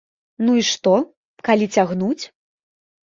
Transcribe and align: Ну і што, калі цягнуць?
Ну 0.45 0.53
і 0.61 0.63
што, 0.69 0.93
калі 1.49 1.65
цягнуць? 1.77 2.21